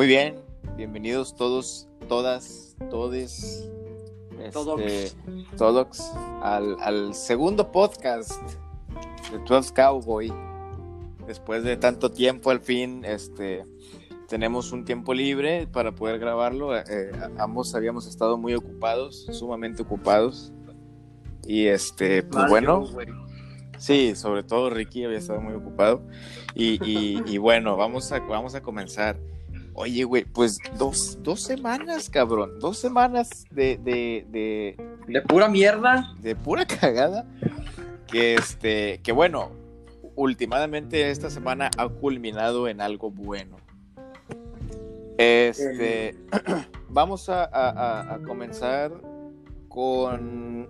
[0.00, 0.36] Muy bien,
[0.78, 3.68] bienvenidos todos, todas, todes,
[4.50, 4.82] Todox.
[4.82, 5.14] este,
[5.58, 6.00] todox,
[6.40, 8.32] al, al segundo podcast
[9.30, 10.32] de 12 Cowboy.
[11.26, 13.66] Después de tanto tiempo, al fin, este,
[14.26, 16.74] tenemos un tiempo libre para poder grabarlo.
[16.78, 20.50] Eh, eh, ambos habíamos estado muy ocupados, sumamente ocupados.
[21.44, 22.86] Y este, pues bueno.
[23.76, 26.00] Sí, sobre todo Ricky había estado muy ocupado.
[26.54, 29.18] Y, y- y bueno, vamos a, vamos a comenzar.
[29.80, 32.58] Oye, güey, pues dos, dos semanas, cabrón.
[32.58, 34.76] Dos semanas de, de, de,
[35.08, 36.12] De pura mierda.
[36.20, 37.26] de pura cagada.
[38.06, 39.52] Que este, que bueno,
[40.16, 43.56] últimamente esta semana ha culminado en algo bueno.
[45.16, 46.14] Este,
[46.90, 48.92] vamos a, a- a- a comenzar
[49.68, 50.68] con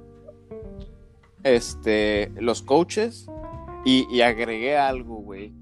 [1.43, 3.27] este los coaches
[3.85, 5.53] y, y agregué algo, güey,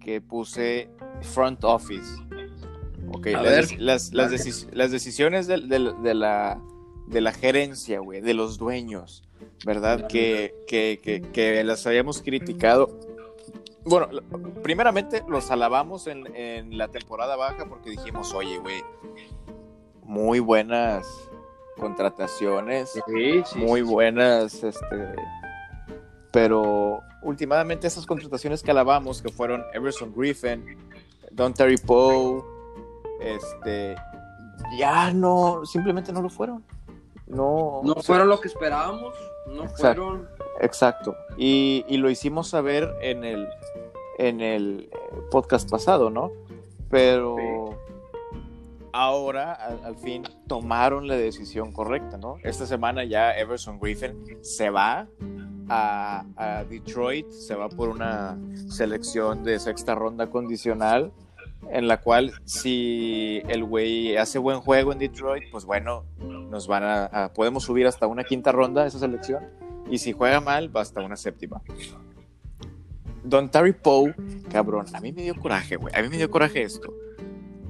[0.00, 0.88] que puse
[1.20, 2.22] front office.
[3.08, 6.60] Ok, las, las, las deci- las decisiones de, la,
[7.06, 9.22] de la gerencia, güey, de los dueños,
[9.64, 10.06] ¿verdad?
[10.08, 12.98] Que, que, que, que las habíamos criticado.
[13.84, 14.08] Bueno,
[14.62, 18.82] primeramente los alabamos en, en la temporada baja porque dijimos, oye, güey,
[20.02, 21.06] muy buenas
[21.76, 23.58] contrataciones Sí, sí.
[23.58, 25.14] muy buenas, este,
[26.32, 30.64] pero últimamente esas contrataciones que alabamos, que fueron Everson Griffin,
[31.30, 32.42] Don Terry Poe,
[33.20, 33.96] este,
[34.78, 36.64] ya no, simplemente no lo fueron.
[37.26, 39.14] No, No fueron lo que esperábamos.
[39.48, 40.02] No Exacto.
[40.02, 40.28] fueron.
[40.60, 41.16] Exacto.
[41.36, 43.48] Y, y lo hicimos saber en el,
[44.18, 44.98] en el eh,
[45.30, 46.30] podcast pasado, ¿no?
[46.88, 47.36] Pero
[48.92, 52.36] ahora, al, al fin, tomaron la decisión correcta, ¿no?
[52.42, 55.06] Esta semana ya Everson Griffin se va
[55.68, 61.12] a, a Detroit, se va por una selección de sexta ronda condicional,
[61.70, 66.82] en la cual si el güey hace buen juego en Detroit, pues bueno, nos van
[66.84, 69.44] a, a- podemos subir hasta una quinta ronda esa selección.
[69.90, 71.62] Y si juega mal, va hasta una séptima.
[73.24, 74.14] Don Terry Poe,
[74.50, 75.92] cabrón, a mí me dio coraje, güey.
[75.94, 76.92] A mí me dio coraje esto.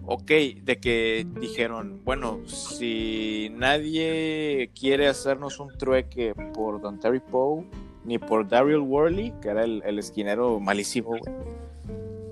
[0.04, 0.26] Ok,
[0.62, 7.64] de que dijeron, bueno, si nadie quiere hacernos un trueque por Don Terry Poe,
[8.04, 11.22] ni por Daryl Worley, que era el, el esquinero malísimo, güey.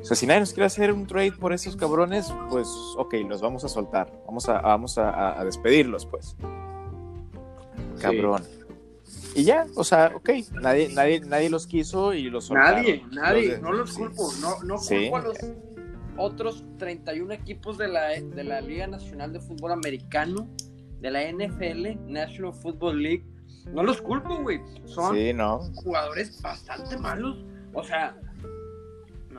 [0.04, 3.41] O sea, si nadie nos quiere hacer un trade por esos cabrones, pues, ok, los
[3.41, 4.12] vamos a soltar.
[4.26, 6.37] Vamos a, vamos a- a- despedirlos, pues.
[8.00, 8.42] Cabrón.
[9.34, 10.28] Y ya, o sea, ok,
[10.60, 12.76] nadie, nadie, nadie los quiso y los soltaron.
[12.82, 13.47] Nadie, nadie.
[13.48, 13.97] Los de- no los sí.
[13.97, 14.31] culpo.
[14.41, 15.09] No, no Sí.
[15.10, 15.38] culpo a los
[16.16, 20.48] otros 31 equipos de la, de la Liga Nacional de Fútbol Americano,
[21.00, 23.25] de la NFL, National Football League.
[23.72, 24.60] No los culpo, güey.
[24.84, 25.60] Son Sí, no.
[25.76, 27.44] jugadores bastante malos.
[27.72, 28.16] O sea,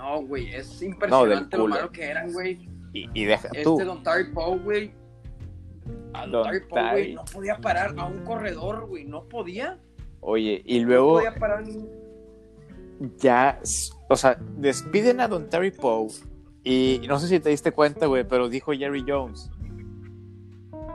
[0.05, 1.75] no, güey, es impresionante lo culo.
[1.75, 2.69] malo que eran, güey.
[2.93, 3.77] Y, y deja Este tú.
[3.77, 4.91] Don Terry Poe, güey.
[6.13, 9.03] A Don, Terry Poe, güey, no podía parar a un corredor, güey.
[9.05, 9.77] No podía.
[10.21, 11.85] Oye, y No luego podía parar ni-
[13.17, 13.59] ya,
[14.09, 16.07] o sea, despiden a Don Terry Poe.
[16.63, 19.51] Y no sé si te diste cuenta, güey, pero dijo Jerry Jones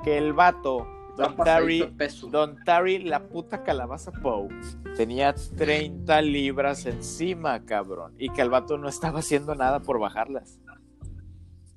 [0.02, 0.86] que el vato,
[1.20, 1.96] Don Terry.
[2.30, 4.48] Don Terry, la puta calabaza Poe,
[4.96, 8.14] tenía 30 libras encima, cabrón.
[8.18, 10.58] Y que el vato no estaba haciendo nada por bajarlas.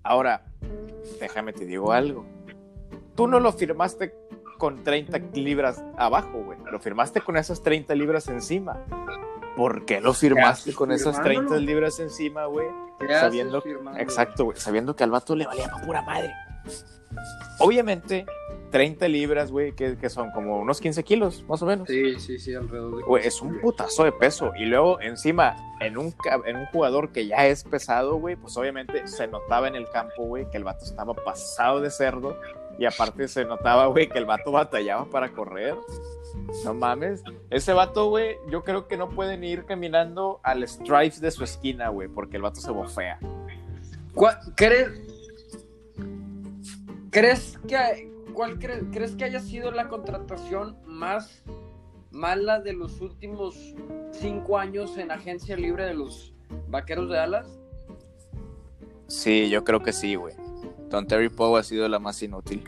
[0.02, 0.46] Ahora,
[1.20, 2.26] déjame te digo algo.
[3.16, 4.16] Tú no lo firmaste
[4.58, 6.58] con 30 libras abajo, güey.
[6.72, 8.86] Lo firmaste con esas 30 libras encima.
[9.56, 11.60] ¿Por qué lo firmaste con esas 30 firmándolo?
[11.60, 12.68] libras encima, güey?
[13.00, 13.64] ¿Qué haces sabiendo-?
[13.98, 14.58] Exacto, güey.
[14.58, 16.34] Sabiendo que al vato le valía pa' pura madre.
[17.60, 18.25] Obviamente,
[18.74, 21.88] 30 libras, güey, que, que son como unos 15 kilos, más o menos.
[21.88, 23.04] Sí, sí, sí, alrededor de.
[23.04, 24.52] Güey, es un putazo de peso.
[24.58, 26.12] Y luego, encima, en un,
[26.46, 30.24] en un jugador que ya es pesado, güey, pues obviamente se notaba en el campo,
[30.26, 32.36] güey, que el vato estaba pasado de cerdo.
[32.80, 35.76] Y aparte se notaba, güey, que el vato batallaba para correr.
[36.66, 37.22] No mames.
[37.52, 41.90] Ese vato, güey, yo creo que no pueden ir caminando al stripes de su esquina,
[41.90, 43.20] güey, porque el vato se bofea.
[44.16, 44.90] ¿Cuál- ¿Crees,
[47.12, 51.44] crees que cuál cre- crees que haya sido la contratación más
[52.12, 53.75] mala de los últimos
[54.12, 56.33] cinco años en agencia libre de los
[56.69, 57.47] Vaqueros de Dallas?
[59.07, 60.35] Sí, yo creo que sí, güey.
[60.89, 62.63] Don Terry Poe ha sido la más inútil.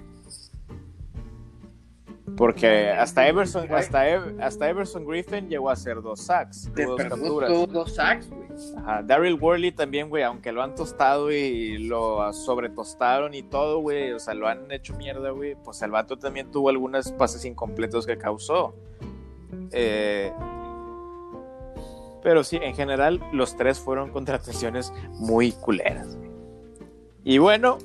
[2.37, 6.99] Porque hasta Everson, hasta, Ev- hasta Everson Griffin llegó a hacer dos sacks, Te dos
[7.01, 7.71] capturas.
[7.71, 8.44] dos sacks, güey.
[8.77, 14.13] Ajá, Daryl Worley también, güey, aunque lo han tostado y lo sobretostaron y todo, güey,
[14.13, 18.05] o sea, lo han hecho mierda, güey, pues el vato también tuvo algunos pases incompletos
[18.05, 18.75] que causó.
[19.71, 20.31] Eh,
[22.23, 26.17] pero sí, en general, los tres fueron contrataciones muy culeras.
[27.23, 27.77] Y bueno,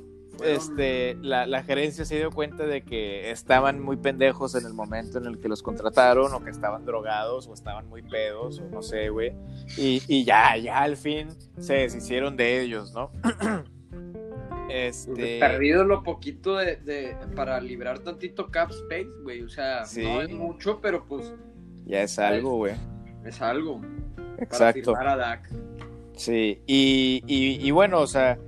[0.45, 5.19] este, la, la, gerencia se dio cuenta de que estaban muy pendejos en el momento
[5.19, 8.83] en el que los contrataron, o que estaban drogados, o estaban muy pedos, o no
[8.83, 9.33] sé, güey.
[9.77, 11.29] Y, y, ya, ya al fin
[11.59, 13.11] se deshicieron de ellos, ¿no?
[14.71, 15.39] este...
[15.39, 19.43] Perdido lo poquito de, de, para librar tantito cap space, güey.
[19.43, 21.35] O sea, no es mucho, pero pues.
[21.87, 22.75] Ya es algo, güey.
[23.25, 23.81] Es, algo.
[24.39, 24.93] Exacto.
[24.93, 25.51] Para a Dak.
[26.15, 28.39] Sí, y, y, y bueno, o sea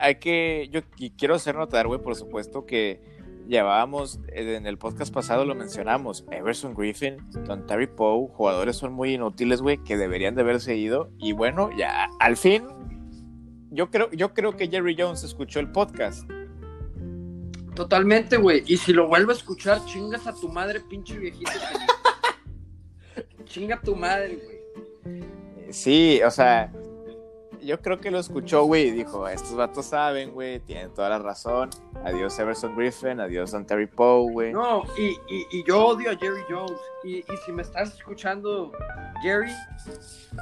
[0.00, 0.80] hay que, yo
[1.16, 3.00] quiero hacer notar, güey, por supuesto que
[3.48, 8.92] llevábamos, eh, en el podcast pasado lo mencionamos, Everson Griffin, Don Terry Poe, jugadores son
[8.92, 11.10] muy inútiles, güey, que deberían de haberse ido.
[11.18, 12.64] Y bueno, ya al fin,
[13.70, 16.28] yo creo, yo creo que Jerry Jones escuchó el podcast.
[17.74, 18.62] Totalmente, güey.
[18.66, 21.50] Y si lo vuelvo a escuchar, chingas a tu madre, pinche viejito.
[23.44, 24.38] Chinga a tu madre,
[25.04, 25.24] güey.
[25.70, 26.72] Sí, o sea,
[27.64, 31.18] yo creo que lo escuchó, güey, y dijo, estos vatos saben, güey, tienen toda la
[31.18, 31.70] razón.
[32.04, 34.52] Adiós Everson Griffin, adiós Don Terry Poe, güey.
[34.52, 36.78] No, y, y, yo odio a Jerry Jones.
[37.02, 38.72] Y, y, si me estás escuchando,
[39.22, 39.52] Jerry,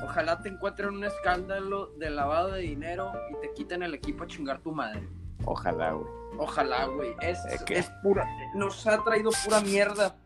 [0.04, 4.26] ojalá te encuentren un escándalo de lavado de dinero y te quiten el equipo a
[4.26, 5.08] chingar tu madre.
[5.44, 6.10] Ojalá, güey.
[6.38, 7.14] Ojalá, güey.
[7.20, 7.38] Es,
[7.68, 10.16] es pura, nos ha traído pura mierda.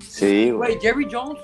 [0.00, 0.78] Sí, güey.
[0.80, 1.40] Jerry Jones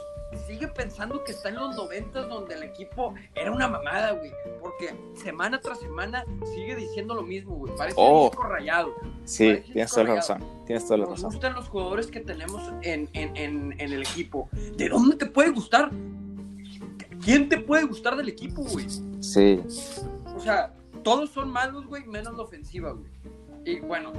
[0.46, 4.32] sigue pensando que está en los noventas donde el equipo era una mamada, güey.
[4.60, 6.24] Porque semana tras semana
[6.54, 7.74] sigue diciendo lo mismo, güey.
[7.76, 8.94] Parece oh, un rayado.
[9.24, 10.44] Sí, tienes toda la razón.
[10.66, 11.22] Tienes toda la razón.
[11.24, 14.48] Nos gustan los jugadores que tenemos en, en, en, en, el equipo.
[14.76, 15.90] ¿De dónde te puede gustar?
[17.24, 18.86] ¿Quién te puede gustar del equipo, güey?
[19.20, 19.60] Sí.
[20.34, 20.72] O sea,
[21.02, 23.10] todos son malos, güey, menos la ofensiva, güey.
[23.64, 24.12] Y bueno,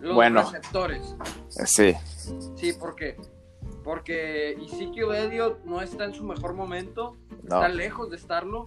[0.00, 1.16] los receptores.
[1.48, 1.94] Sí.
[2.54, 3.16] Sí, porque
[3.84, 8.66] porque Ezekiel Elliott no está en su mejor momento, está lejos de estarlo.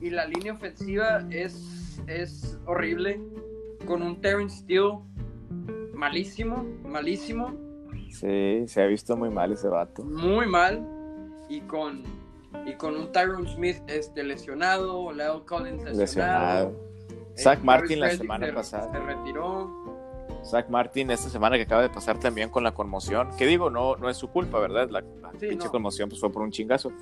[0.00, 3.20] Y la línea ofensiva es, es horrible.
[3.86, 4.98] Con un Terrence Steele
[5.92, 7.52] malísimo, malísimo.
[8.10, 10.04] Sí, se ha visto muy mal ese vato.
[10.04, 10.86] Muy mal.
[11.48, 12.04] Y con,
[12.66, 16.00] y con un Tyron Smith este, lesionado, Leo Collins lesionado.
[16.00, 16.88] lesionado.
[17.36, 18.92] Zach Martin la semana pasada.
[18.92, 19.77] Se retiró.
[20.44, 23.96] Zach Martin esta semana que acaba de pasar también con la conmoción, que digo, no,
[23.96, 24.88] no es su culpa, ¿verdad?
[24.90, 25.02] La,
[25.38, 26.92] pinche conmoción pues fue por un chingazo.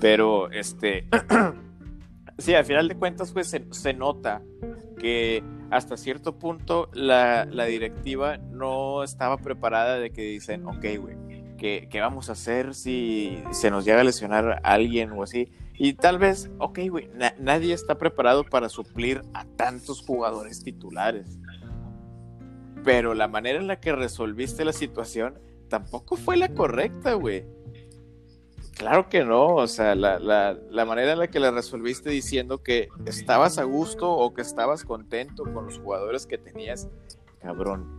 [0.00, 1.06] Pero este
[2.38, 4.42] sí, al final de cuentas, pues se, nota
[4.98, 11.16] que hasta cierto punto la, directiva no estaba preparada de que dicen, ok, güey,
[11.58, 15.50] ¿qué, vamos a hacer si se nos llega a lesionar a alguien o así?
[15.76, 21.38] Y tal vez, ok, güey, nadie está preparado para suplir a tantos jugadores titulares
[22.84, 25.38] pero la manera en la que resolviste la situación
[25.68, 27.44] tampoco fue la correcta, güey.
[28.76, 32.88] Claro que no, o sea, la, la, manera en la que la resolviste diciendo que
[33.06, 36.88] estabas a gusto o que estabas contento con los jugadores que tenías,
[37.40, 37.93] cabrón.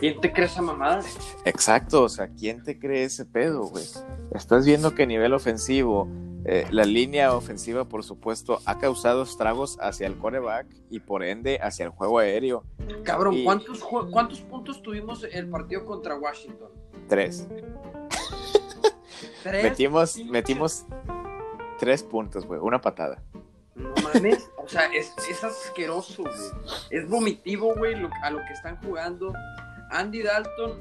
[0.00, 1.02] ¿Quién te cree esa mamada?
[1.44, 3.84] Exacto, o sea, ¿quién te cree ese pedo, güey?
[4.32, 6.08] Estás viendo que a nivel ofensivo
[6.46, 11.58] eh, la línea ofensiva, por supuesto, ha causado estragos hacia el coreback y por ende
[11.62, 12.64] hacia el juego aéreo.
[13.04, 16.70] Cabrón, ¿cuántos, ¿cuántos puntos tuvimos el partido contra Washington?
[17.06, 17.46] Tres.
[19.42, 19.62] ¿Tres?
[19.62, 20.86] Metimos, metimos
[21.78, 23.22] tres puntos, güey, una patada.
[23.74, 26.34] No mames, o sea, es, es asqueroso, güey.
[26.88, 29.34] Es vomitivo, güey, a lo que están jugando.
[29.90, 30.76] Andy Dalton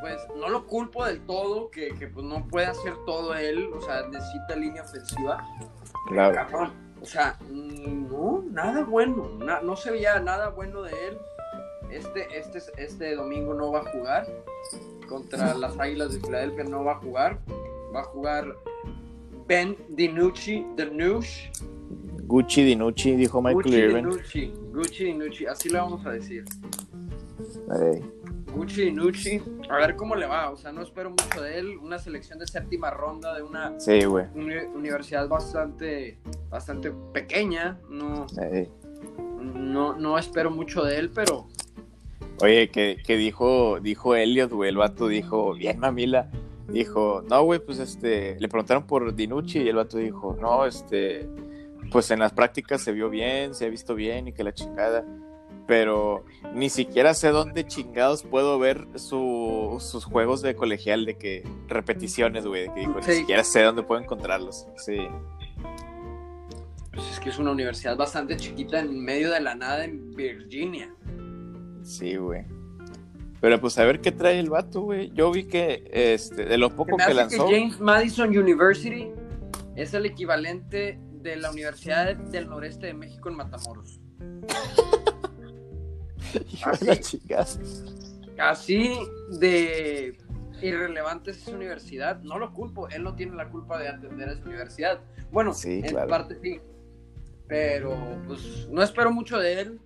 [0.00, 4.06] pues no lo culpo del todo, que, pues no puede hacer todo él, o sea,
[4.08, 5.44] necesita línea ofensiva.
[6.08, 6.72] Claro.
[7.00, 11.18] o sea, no, nada bueno, no se veía nada bueno de él.
[11.90, 14.26] Este, este, este domingo no va a jugar
[15.08, 17.38] contra las Águilas de Filadelfia, no va a jugar.
[17.94, 18.54] Va a jugar
[19.46, 21.50] Ben DiNucci, DiNucci.
[22.24, 26.44] Gucci DiNucci, dijo Michael Gucci DiNucci, Gucci DiNucci, así le vamos a decir.
[28.54, 30.50] Gucci Nucci, a ver cómo le va.
[30.50, 31.78] O sea, no espero mucho de él.
[31.78, 33.74] Una selección de séptima ronda de una
[34.74, 37.78] universidad bastante, bastante pequeña.
[37.88, 38.26] No,
[39.38, 41.48] no, no espero mucho de él, pero.
[42.40, 46.30] Oye, que, dijo, dijo Elliot, güey, el vato dijo, bien mamila,
[46.68, 51.28] dijo, no, güey, pues este, le preguntaron por Dinucci y el vato dijo, no, este,
[51.90, 55.04] pues en las prácticas se vio bien, se ha visto bien y que la chingada
[55.68, 62.46] pero ni siquiera sé dónde chingados puedo ver sus juegos de colegial de que repeticiones,
[62.46, 64.66] güey, que dijo, ni siquiera sé dónde puedo encontrarlos.
[64.78, 65.06] Sí.
[66.90, 70.90] Pues es que es una universidad bastante chiquita en medio de la nada en Virginia.
[71.82, 72.46] Sí, güey.
[73.42, 75.12] Pero pues a ver qué trae el vato, güey.
[75.12, 77.46] Yo vi que este, de lo poco que lanzó.
[77.46, 79.10] Que James Madison University
[79.76, 84.00] es el equivalente de la Universidad del Noreste de México en Matamoros.
[86.64, 87.20] así,
[88.38, 88.98] así
[89.38, 90.16] de
[90.62, 92.20] irrelevante es esa universidad.
[92.22, 95.00] No lo culpo, él no tiene la culpa de atender a esa universidad.
[95.30, 96.60] Bueno, sí, en parte sí.
[97.46, 99.80] Pero pues no espero mucho de él.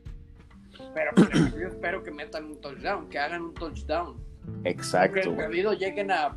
[0.95, 4.17] Pero pues, yo espero que metan un touchdown, que hagan un touchdown.
[4.65, 5.15] Exacto.
[5.15, 6.37] Que el perdido lleguen a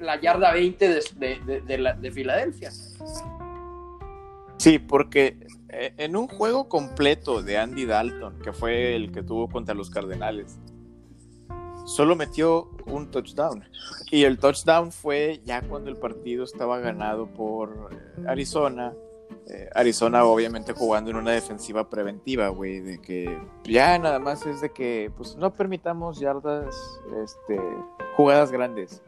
[0.00, 2.70] la yarda 20 de, de, de Filadelfia.
[4.58, 5.36] Sí, porque
[5.72, 10.58] en un juego completo de Andy Dalton, que fue el que tuvo contra los Cardenales,
[11.84, 13.64] solo metió un touchdown.
[14.10, 18.92] Y el touchdown fue ya cuando el partido estaba ganado por eh, Arizona.
[19.48, 24.60] Eh, Arizona obviamente jugando en una defensiva preventiva, güey, de que ya nada más es
[24.60, 26.74] de que pues no permitamos yardas,
[27.24, 27.58] este,
[28.16, 29.02] jugadas grandes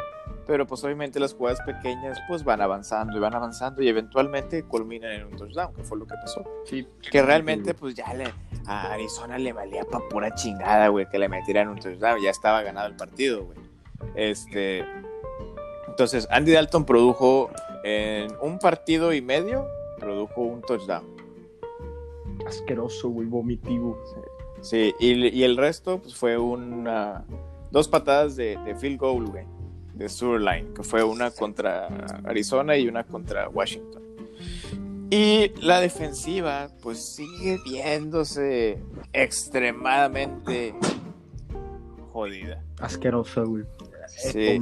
[0.46, 5.12] pero pues obviamente las jugadas pequeñas pues van avanzando y van avanzando y eventualmente culminan
[5.12, 6.44] en un touchdown, que fue lo que pasó.
[6.64, 6.86] Sí.
[7.10, 8.26] Que realmente pues ya le,
[8.66, 12.62] a Arizona le valía pa' pura chingada, güey, que le metieran un touchdown, ya estaba
[12.62, 13.58] ganado el partido, güey.
[14.14, 14.84] Este,
[15.88, 17.50] entonces Andy Dalton produjo
[17.82, 19.66] en un partido y medio,
[19.98, 21.04] produjo un touchdown.
[22.46, 23.98] Asqueroso, güey, vomitivo.
[24.60, 27.24] Sí, y, el resto pues fue una,
[27.70, 29.44] dos patadas de, de field goal, güey
[29.94, 31.86] de Surline, que fue una contra
[32.24, 34.02] Arizona y una contra Washington.
[35.10, 38.82] Y la defensiva, pues sigue viéndose
[39.12, 40.74] extremadamente
[42.12, 42.62] jodida.
[42.80, 43.64] Asquerosa, güey.
[44.08, 44.60] Sí.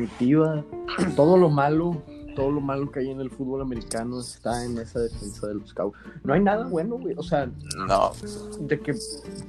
[1.16, 2.02] todo lo malo
[2.34, 5.72] todo lo malo que hay en el fútbol americano está en esa defensa de los
[5.72, 6.00] Cowboys.
[6.24, 7.14] No hay nada bueno, güey.
[7.16, 8.12] O sea, no.
[8.60, 8.94] De que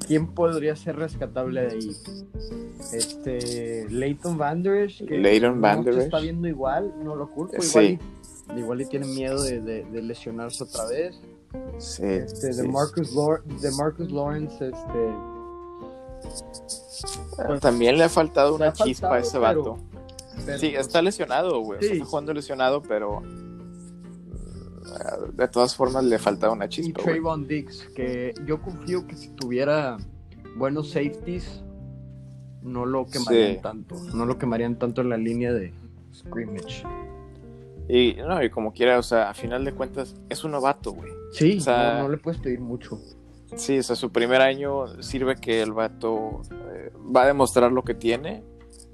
[0.07, 1.97] quién podría ser rescatable de ahí.
[2.91, 7.55] Este, Leighton Vanderesh, que Leighton no se está viendo igual, no lo culpo.
[7.61, 11.19] Igual, y, igual y tiene miedo de, de, lesionarse otra vez.
[11.77, 12.03] Sí.
[12.03, 13.15] Este, de, Marcus
[13.61, 15.13] de Marcus Lawrence, este.
[17.59, 19.77] También le ha faltado una chispa a ese vato
[20.37, 21.79] sí, pues, está lesionado, güey.
[21.81, 23.53] está jugando lesionado, pero mm,
[25.35, 27.01] de todas formas le falta una chispa.
[27.01, 29.97] Y Trayvon Dix, que yo confío que si tuviera
[30.55, 31.63] buenos safeties,
[32.61, 33.95] no lo quemarían tanto.
[34.13, 35.73] No lo quemarían tanto en la línea de
[36.13, 36.83] scrimmage.
[37.89, 41.11] Y no, y como quiera, o sea, a final de cuentas, es un novato, güey.
[41.31, 42.99] Sí, no, le puedes pedir mucho.
[43.55, 47.83] Sí, o sea, su primer año sirve que el vato eh, va a demostrar lo
[47.83, 48.43] que tiene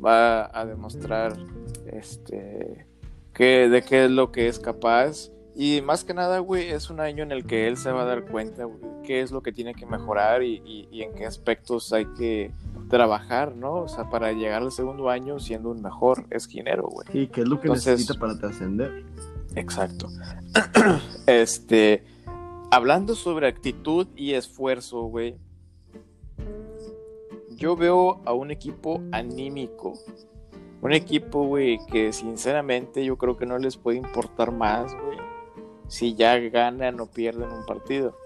[0.03, 1.37] va a demostrar
[1.85, 2.85] este
[3.33, 5.31] que, de qué es lo que es capaz.
[5.55, 8.05] Y más que nada, güey, es un año en el que él se va a
[8.05, 12.05] dar cuenta, güey, qué es lo que tiene que mejorar y, en qué aspectos hay
[12.17, 12.51] que
[12.89, 13.75] trabajar, ¿no?
[13.75, 17.07] O sea, para llegar al segundo año siendo un mejor esquinero, güey.
[17.13, 19.03] Y qué es lo que necesita para trascender.
[19.55, 20.07] Exacto.
[21.25, 22.03] este,
[22.71, 25.35] hablando sobre actitud y esfuerzo, güey,
[27.59, 29.93] yo veo a un equipo anímico.
[30.81, 35.17] Un equipo, güey, que sinceramente yo creo que no les puede importar más, güey,
[35.89, 38.17] si ya ganan o pierden un partido.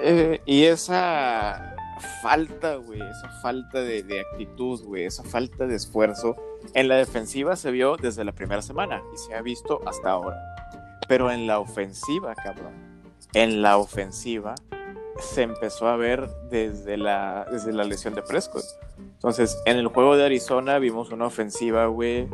[0.00, 1.74] Eh, y esa
[2.22, 6.36] falta, güey, esa falta de, de actitud, güey, esa falta de esfuerzo
[6.74, 10.36] en la defensiva se vio desde la primera semana y se ha visto hasta ahora.
[11.08, 12.74] Pero en la ofensiva, cabrón,
[13.34, 14.54] en la ofensiva,
[15.20, 18.64] se empezó a ver desde la, desde la lesión de Prescott.
[18.98, 22.28] Entonces, en el juego de Arizona vimos una ofensiva, güey,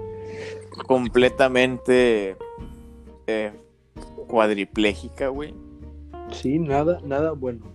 [0.87, 2.37] completamente
[3.27, 3.53] eh,
[4.29, 5.55] cuadripléjica, güey.
[6.31, 7.67] Sí, nada, nada bueno.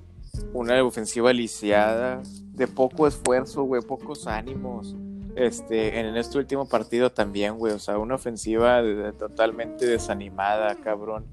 [0.54, 2.22] Una ofensiva lisiada,
[2.54, 4.96] de poco esfuerzo, güey, pocos ánimos.
[5.36, 8.82] Este, en este último partido también, güey, o sea, una ofensiva
[9.18, 11.26] totalmente desanimada, cabrón.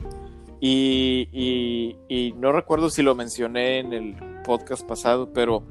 [0.66, 5.62] Y, no recuerdo si lo mencioné en el podcast pasado, pero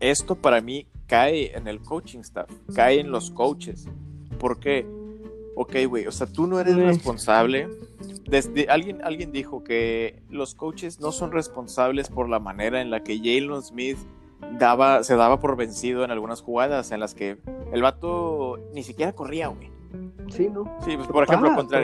[0.00, 3.88] esto para mí cae en el coaching staff, cae en los coaches.
[4.38, 4.86] Porque,
[5.54, 7.68] ok, güey, o sea, tú no eres responsable.
[8.28, 13.02] Desde, alguien, alguien dijo que los coaches no son responsables por la manera en la
[13.02, 13.96] que Jalen Smith
[14.58, 17.38] daba, se daba por vencido en algunas jugadas en las que
[17.72, 19.75] el vato ni siquiera corría, güey.
[20.28, 20.64] Sí, ¿no?
[20.84, 21.82] Sí, pues, por ejemplo, contra,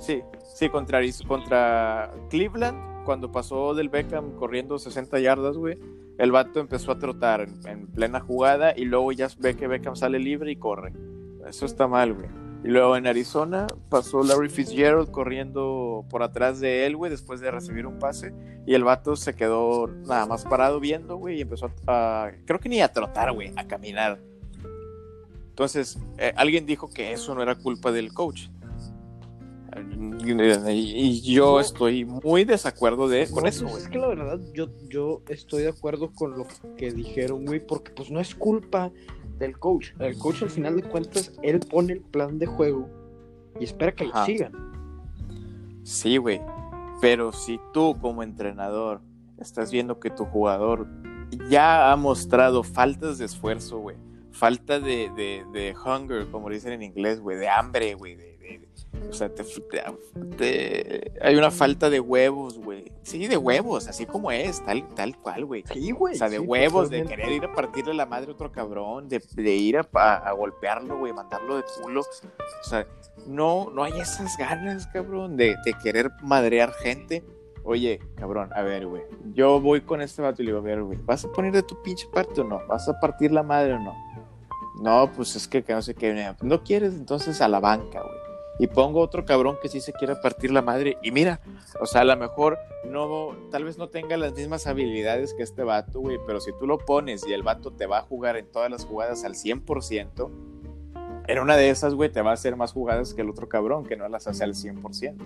[0.00, 0.22] sí,
[0.54, 5.78] sí, contra, contra Cleveland, cuando pasó del Beckham corriendo 60 yardas, güey,
[6.18, 10.18] el vato empezó a trotar en, plena jugada y luego ya ve que Beckham sale
[10.18, 10.92] libre y corre.
[11.46, 12.28] Eso está mal, güey.
[12.64, 17.50] Y luego en Arizona pasó Larry Fitzgerald corriendo por atrás de él, güey, después de
[17.50, 18.32] recibir un pase.
[18.66, 22.70] Y el vato se quedó nada más parado viendo, güey, y empezó a, creo que
[22.70, 24.18] ni a trotar, güey, a caminar.
[25.54, 28.48] Entonces, eh, alguien dijo que eso no era culpa del coach.
[30.66, 35.22] Y, yo estoy muy desacuerdo de, con eso, pues Es que la verdad, yo, yo
[35.28, 38.90] estoy de acuerdo con lo que dijeron, güey, porque pues no es culpa
[39.38, 39.90] del coach.
[40.00, 42.88] El coach al final de cuentas, él pone el plan de juego
[43.60, 44.52] y espera que lo sigan.
[45.84, 46.40] Sí, güey.
[47.00, 49.02] Pero si tú como entrenador
[49.38, 50.88] estás viendo que tu jugador
[51.48, 53.96] ya ha mostrado faltas de esfuerzo, güey.
[54.34, 58.34] Falta de, de, de hunger, como dicen en inglés, güey, de hambre, güey, de,
[59.08, 59.28] o sea,
[60.36, 62.90] te, hay una falta de huevos, güey.
[63.02, 65.64] Sí, de huevos, así como es, tal, tal cual, güey.
[65.72, 66.14] Sí, güey.
[66.14, 69.54] O sea, de huevos, de querer ir a partirle la madre a otro cabrón, de,
[69.54, 72.00] ir a, golpearlo, güey, mandarlo de culo.
[72.00, 72.86] O sea,
[73.26, 77.22] no, no hay esas ganas, cabrón, de, de querer madrear gente.
[77.62, 79.02] Oye, cabrón, a ver, güey.
[79.32, 81.62] Yo voy con este vato y le digo, a ver, güey, ¿vas a poner de
[81.62, 82.60] tu pinche parte o no?
[82.66, 83.94] ¿Vas a partir la madre o no?
[84.80, 86.34] No, pues es que, que no sé qué.
[86.42, 88.24] No quieres, entonces a la banca, güey
[88.58, 91.40] y pongo otro cabrón que sí se quiera partir la madre y mira,
[91.80, 95.64] o sea, a lo mejor no, tal vez no tenga las mismas habilidades que este
[95.64, 98.46] vato, güey, pero si tú lo pones y el vato te va a jugar en
[98.46, 100.30] todas las jugadas al 100%,
[101.26, 103.84] en una de esas, güey, te va a hacer más jugadas que el otro cabrón
[103.84, 105.16] que no las hace al 100%.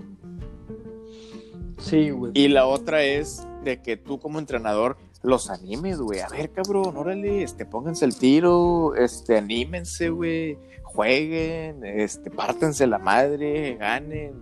[1.78, 2.32] Sí, güey.
[2.34, 6.20] Y la otra es de que tú como entrenador los animes, güey.
[6.20, 10.58] A ver, cabrón, órale, este, pónganse el tiro, este, anímense, güey
[10.98, 14.32] jueguen, este, pártense la madre, ganen,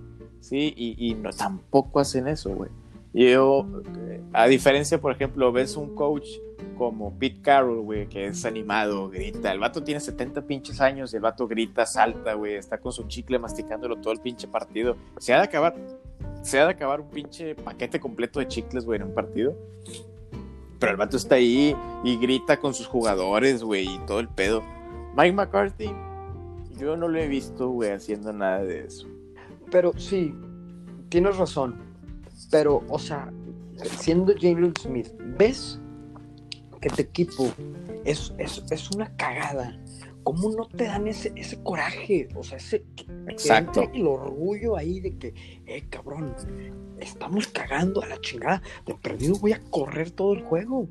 [0.41, 0.73] ¿sí?
[0.77, 2.71] Y, no, tampoco hacen eso, güey.
[3.13, 3.67] Yo,
[4.33, 6.29] a diferencia, por ejemplo, ves un coach
[6.79, 9.53] como Pete Carroll, güey, que es animado, grita.
[9.53, 13.05] El vato tiene 70 pinches años y el vato grita, salta, güey, está con su
[13.05, 14.97] chicle masticándolo todo el pinche partido.
[15.19, 15.75] Se ha de acabar,
[16.43, 19.57] se ha de acabar un pinche paquete completo de chicles, güey, en un partido.
[20.79, 24.63] Pero el vato está ahí y grita con sus jugadores, güey, y todo el pedo.
[25.17, 25.91] Mike McCarthy,
[26.79, 29.07] yo no lo he visto, güey, haciendo nada de eso.
[29.71, 30.35] Pero sí,
[31.09, 31.77] tienes razón.
[32.51, 33.33] Pero, o sea,
[33.99, 35.81] siendo Jalen Smith, ¿ves
[36.81, 37.53] que tu equipo
[38.05, 39.79] es, es, una cagada?
[40.27, 42.27] ¿Cómo no te dan ese, ese coraje?
[42.35, 42.85] O sea, ese
[43.29, 43.89] Exacto.
[43.95, 45.35] el orgullo ahí de que,
[45.67, 46.35] eh, cabrón,
[46.99, 48.61] estamos cagando a la chingada.
[48.85, 50.89] De perdido voy a correr todo el juego.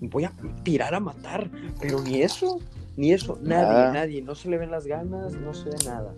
[0.00, 1.50] Voy a tirar a matar.
[1.78, 2.58] Pero ni eso.
[2.96, 6.14] Ni eso, nadie, nadie, no se le ven las ganas, no se ve nada.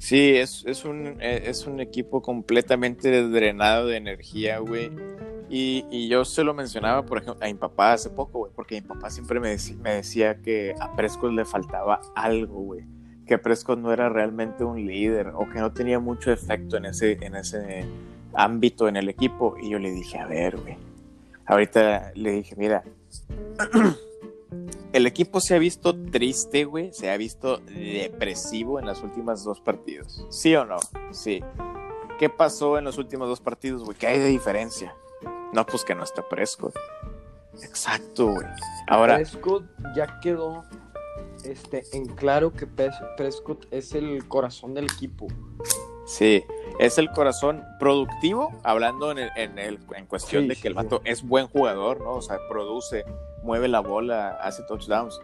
[0.00, 4.90] Sí, es, es, un, eh, es un equipo completamente drenado de energía, güey.
[5.50, 8.76] Y, y, yo se lo mencionaba, por ejemplo, a mi papá hace poco, güey, porque
[8.76, 12.86] mi papá siempre me, me decía que a Prescott le faltaba algo, güey.
[13.26, 17.18] Que Prescott no era realmente un líder o que no tenía mucho efecto en ese,
[17.20, 17.84] en ese
[18.32, 19.54] ámbito en el equipo.
[19.60, 20.78] Y yo le dije, a ver, güey.
[21.44, 22.82] Ahorita le dije, mira,
[24.92, 26.92] el equipo se ha visto triste, güey.
[26.92, 30.26] Se ha visto depresivo en las últimas dos partidos.
[30.30, 30.78] ¿Sí o no?
[31.12, 31.42] Sí.
[32.18, 33.96] ¿Qué pasó en los últimos dos partidos, güey?
[33.96, 34.94] ¿Qué hay de diferencia?
[35.52, 36.74] No, pues que no está Prescott.
[37.62, 38.46] Exacto, güey.
[38.88, 39.16] Ahora.
[39.16, 40.64] Prescott ya quedó
[41.44, 45.28] este, en claro que Prescott es el corazón del equipo.
[46.06, 46.44] Sí,
[46.78, 51.46] es el corazón productivo, hablando en, en, en cuestión de que el vato es buen
[51.46, 52.14] jugador, ¿no?
[52.14, 53.04] O sea, produce,
[53.42, 55.20] mueve la bola, hace touchdowns.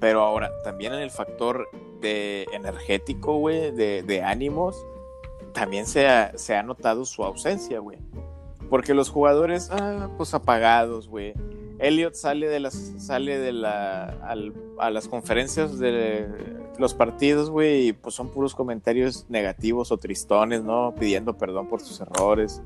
[0.00, 1.68] Pero ahora, también en el factor
[2.00, 4.76] de energético, güey, de, ánimos,
[5.52, 7.98] también se ha, se ha notado su ausencia, güey.
[8.68, 11.34] Porque los jugadores, ah, pues apagados, güey.
[11.78, 14.08] Elliot sale de las sale de la
[14.78, 16.26] a las conferencias de
[16.78, 20.94] los partidos, güey, y pues son puros comentarios negativos o tristones, ¿no?
[20.98, 22.62] Pidiendo perdón por sus errores.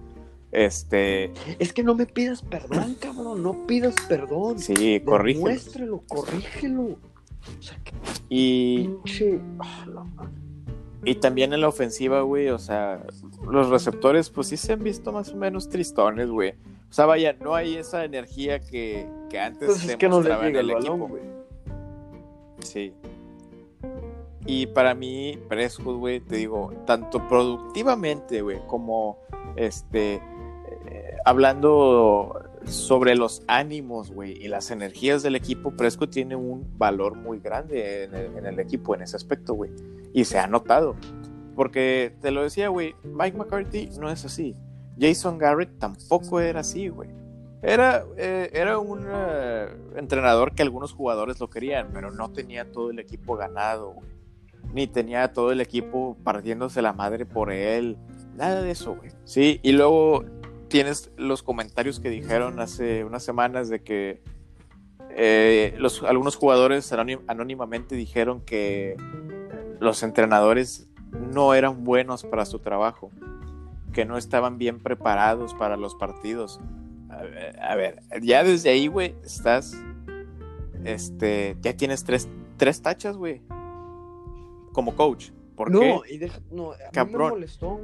[0.53, 1.33] Este.
[1.59, 3.43] Es que no me pidas perdón, cabrón.
[3.43, 4.59] No pidas perdón.
[4.59, 5.47] Sí, corrígelo.
[5.47, 6.83] Muéstralo, corrígelo.
[6.83, 7.93] O sea, que
[8.29, 8.91] y.
[9.59, 9.87] Ah,
[11.05, 13.05] y también en la ofensiva, güey, o sea,
[13.51, 16.51] los receptores, pues sí se han visto más o menos tristones, güey.
[16.89, 20.71] O sea, vaya, no hay esa energía que, que antes pues se mostraba en el,
[20.71, 21.09] equipo.
[21.09, 21.23] güey.
[22.61, 22.93] Sí.
[24.47, 29.19] Y para mí, Prescott, güey, te digo, tanto productivamente, güey, como
[29.57, 30.21] este
[31.25, 37.41] hablando sobre los ánimos, güey, y las energías del equipo, Prescott tiene un valor muy
[37.41, 39.71] grande en el, equipo en ese aspecto, güey.
[40.13, 40.97] Y se ha notado.
[41.55, 44.57] Porque te lo decía, güey, Mike McCarthy no es así.
[44.99, 47.11] Jason Garrett tampoco era así, güey.
[47.63, 52.91] Era, eh, era un eh, entrenador que algunos jugadores lo querían, pero no tenía todo
[52.91, 53.95] el equipo ganado.
[54.73, 57.99] Ni tenía todo el equipo partiéndose la madre por él.
[58.35, 59.11] Nada de eso, güey.
[59.25, 60.25] Sí, y luego
[60.73, 64.23] tienes los comentarios que dijeron hace unas semanas de que
[65.11, 68.97] eh, los, algunos jugadores anónimamente dijeron que
[69.81, 73.11] los entrenadores no eran buenos para su trabajo,
[73.93, 76.59] que no estaban bien preparados para los partidos.
[77.61, 79.77] A ver, ya desde ahí, güey, estás,
[80.85, 83.43] este, ya tienes tres, tres tachas, güey,
[84.73, 85.33] como coach.
[85.55, 86.15] ¿Por no, qué?
[86.15, 87.79] Y deja, no, a mí me molestó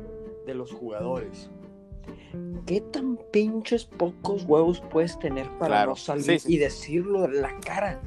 [0.46, 1.50] de los jugadores.
[2.66, 8.00] ¿Qué tan pinches pocos huevos puedes tener para no salir y decirlo de la cara?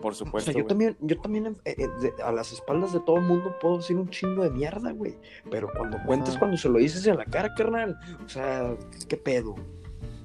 [0.00, 0.50] Por supuesto.
[0.50, 3.56] O sea, yo también, yo también eh, eh, a las espaldas de todo el mundo
[3.60, 5.18] puedo decir un chingo de mierda, güey.
[5.50, 8.74] Pero cuando cuentes, cuando se lo dices en la cara, carnal, o sea,
[9.08, 9.56] ¿qué pedo?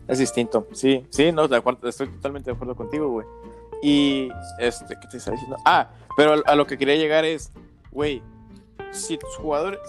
[0.07, 3.25] Es distinto, sí, sí, no, de acuerdo, estoy totalmente de acuerdo contigo, güey.
[3.81, 5.57] Y, este, ¿qué te está diciendo?
[5.65, 7.51] Ah, pero a, a lo que quería llegar es,
[7.91, 8.21] güey,
[8.93, 9.17] si,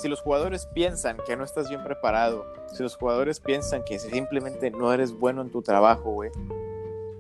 [0.09, 4.93] los jugadores piensan que no estás bien preparado, si los jugadores piensan que simplemente no
[4.93, 6.31] eres bueno en tu trabajo, güey,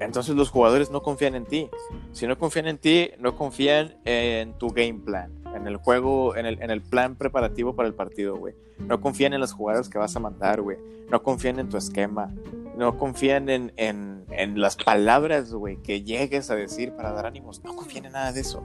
[0.00, 1.70] entonces los jugadores no confían en ti.
[2.12, 6.46] Si no confían en ti, no confían en tu game plan, en el juego, en
[6.46, 8.54] el, plan preparativo para el partido, güey.
[8.78, 10.78] No confían en las jugadas que vas a mandar, güey.
[11.10, 12.34] No confían en tu esquema.
[12.76, 17.62] No confían en, en, en las palabras, güey, que llegues a decir para dar ánimos.
[17.62, 18.64] No confían en nada de eso.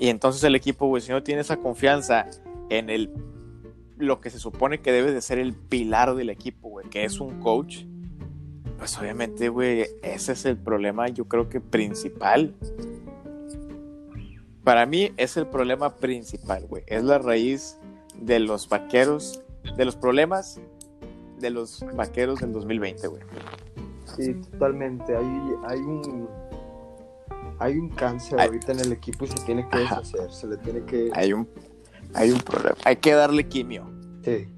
[0.00, 2.26] Y entonces el equipo, güey, si no tiene esa confianza
[2.70, 3.12] en el
[3.98, 7.20] lo que se supone que debe de ser el pilar del equipo, güey, que es
[7.20, 7.84] un coach,
[8.78, 12.54] pues obviamente, güey, ese es el problema, yo creo que principal.
[14.64, 16.82] Para mí es el problema principal, güey.
[16.86, 17.78] Es la raíz
[18.18, 19.42] de los vaqueros,
[19.76, 20.58] de los problemas
[21.38, 23.22] de los vaqueros del 2020, güey.
[24.16, 25.14] Sí, totalmente.
[25.14, 25.26] Hay,
[25.66, 26.26] hay un
[27.60, 30.82] hay un cáncer ahorita en el equipo y se tiene que deshacer, se le tiene
[30.84, 31.10] que...
[31.12, 31.48] Hay un,
[32.14, 33.88] hay un problema, hay que darle quimio.
[34.24, 34.48] Sí.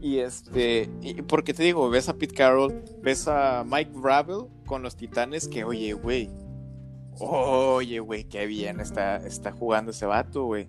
[0.00, 4.82] Y este, y porque te digo, ves a Pete Carroll, ves a Mike Ravel con
[4.82, 6.30] los Titanes, que oye, güey,
[7.18, 10.68] oye, güey, qué bien está, está jugando ese vato, güey.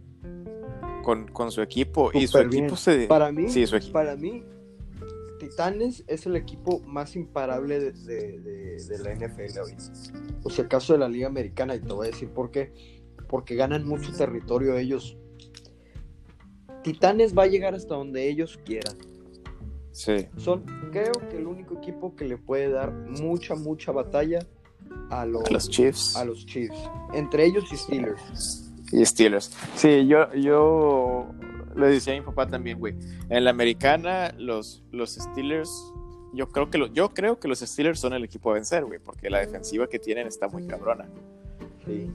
[1.03, 2.11] Con, con, su equipo.
[2.13, 3.07] y su equipo se.
[3.07, 3.93] Para mí, sí, su equipo.
[3.93, 4.43] para mí,
[5.41, 9.75] Titanes es el equipo más imparable de, de, la NFL hoy.
[10.43, 12.71] O si acaso de la Liga Americana, y te voy a decir por qué.
[13.27, 15.17] Porque ganan mucho territorio ellos.
[16.83, 18.95] Titanes va a llegar hasta donde ellos quieran.
[19.91, 20.27] Sí.
[20.37, 24.45] Son, creo que el único equipo que le puede dar mucha, mucha batalla
[25.09, 26.15] a los, a los Chiefs.
[26.17, 26.77] A los Chiefs.
[27.15, 28.71] Entre ellos y Steelers.
[28.91, 29.51] Y Steelers.
[29.75, 31.31] Sí, yo, yo
[31.75, 32.95] le decía a mi papá también, güey.
[33.29, 35.93] En la americana, los, los Steelers,
[36.33, 39.29] yo creo, que yo creo que los Steelers son el equipo a vencer, güey, porque
[39.29, 41.07] la defensiva que tienen está muy cabrona.
[41.85, 42.09] Sí.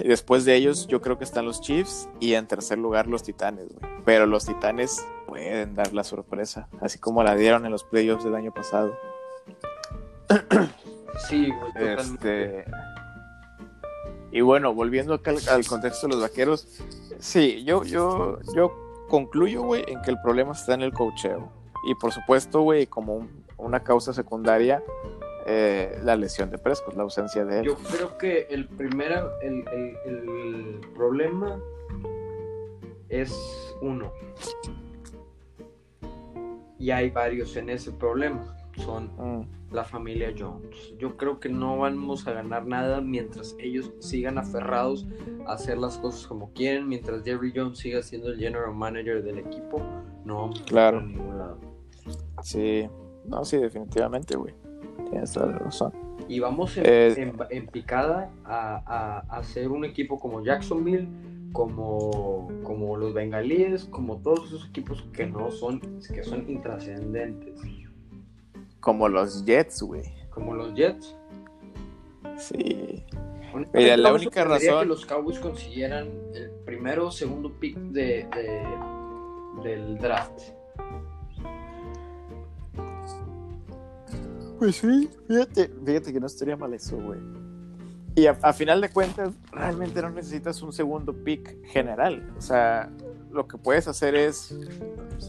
[0.00, 3.22] Y después de ellos, yo creo que están los Chiefs y en tercer lugar los
[3.22, 3.92] Titanes, güey.
[4.04, 8.34] Pero los Titanes pueden dar la sorpresa, así como la dieron en los playoffs del
[8.34, 8.96] año pasado.
[11.28, 12.64] Sí, güey, este...
[14.30, 16.66] Y bueno, volviendo acá al, contexto de los vaqueros,
[17.18, 21.50] sí, yo, yo, yo concluyo, güey, en que el problema está en el cocheo.
[21.86, 24.82] Y por supuesto, güey, como una causa secundaria,
[25.46, 27.64] eh, la lesión de Prescott, la ausencia de él.
[27.64, 29.64] Yo creo que el primer, el,
[30.04, 31.58] el problema
[33.08, 33.34] es
[33.80, 34.12] uno.
[36.78, 38.56] Y hay varios en ese problema.
[38.76, 40.94] Son mm la familia Jones.
[40.98, 45.06] Yo creo que no vamos a ganar nada mientras ellos sigan aferrados
[45.46, 49.38] a hacer las cosas como quieren, mientras Jerry Jones siga siendo el general manager del
[49.38, 49.82] equipo,
[50.24, 50.98] no vamos claro.
[50.98, 51.58] a ningún lado.
[52.42, 52.88] Sí,
[53.26, 54.54] no, sí, definitivamente, güey.
[55.10, 55.92] Tienes toda la razón.
[56.28, 58.82] Y vamos en, eh, picada a,
[59.28, 61.08] a, hacer un equipo como Jacksonville,
[61.52, 67.60] como, como los Bengalíes, como todos esos equipos que no son, que son intrascendentes.
[68.80, 70.02] Como los Jets, güey.
[70.30, 71.16] Como los Jets.
[72.38, 73.04] Sí.
[73.72, 74.80] Mira, la única razón.
[74.80, 78.28] que los Cowboys consiguieran el primero o segundo pick de,
[79.62, 80.40] del draft.
[84.58, 87.20] Pues sí, fíjate, fíjate que no estaría mal eso, güey.
[88.16, 92.34] Y a, a, final de cuentas, realmente no necesitas un segundo pick general.
[92.36, 92.90] O sea,
[93.30, 94.56] lo que puedes hacer es,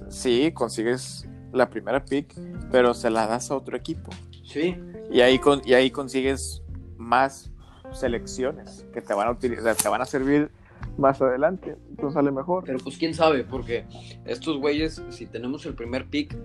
[0.09, 2.33] sí, consigues la primera pick,
[2.71, 4.12] pero se la das a otro equipo.
[4.43, 4.77] Sí.
[5.12, 6.62] Y ahí, con, y ahí consigues
[6.97, 7.51] más
[7.91, 10.51] selecciones que te van a utilizar, te van a servir
[10.97, 12.63] más adelante, entonces sale mejor.
[12.65, 13.85] Pero pues quién sabe, porque
[14.25, 16.35] estos güeyes, si tenemos el primer pick,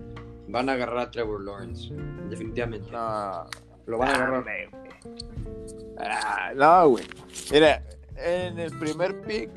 [0.47, 1.93] van a agarrar a Trevor Lawrence,
[2.29, 2.89] definitivamente.
[2.91, 3.45] No,
[3.85, 4.45] lo van a agarrar.
[5.97, 7.05] Ah, no, güey.
[7.51, 7.83] Mira,
[8.17, 9.49] en el primer pick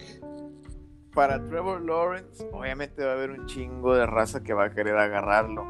[1.19, 4.97] para Trevor Lawrence, obviamente va a haber un chingo de raza que va a querer
[4.97, 5.67] agarrarlo.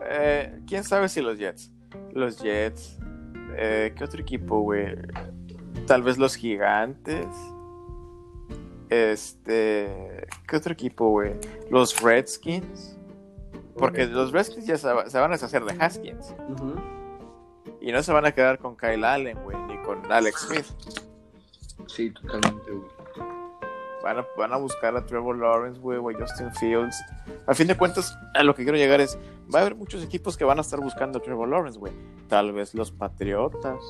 [0.00, 1.70] Eh, ¿Quién sabe si los Jets?
[2.12, 2.98] Los Jets.
[3.58, 4.96] Eh, ¿Qué otro equipo, güey?
[5.86, 7.26] Tal vez los Gigantes.
[8.88, 10.26] Este.
[10.48, 11.34] ¿Qué otro equipo, güey?
[11.70, 12.96] Los Redskins.
[13.76, 16.34] Porque los Redskins ya se, van a deshacer de Haskins.
[17.82, 20.66] Y no se van a quedar con Kyle Allen, güey, ni con Alex Smith.
[21.86, 22.93] Sí, totalmente, güey.
[24.04, 27.02] Van a, van a buscar a Trevor Lawrence, güey, o a Justin Fields.
[27.46, 29.18] A fin de cuentas, a lo que quiero llegar es,
[29.52, 31.94] va a haber muchos equipos que van a estar buscando a Trevor Lawrence, güey.
[32.28, 33.82] Tal vez los Patriotas.